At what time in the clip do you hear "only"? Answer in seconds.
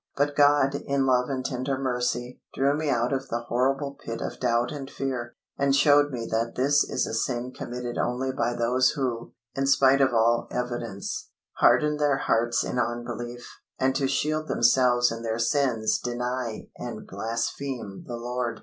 7.99-8.31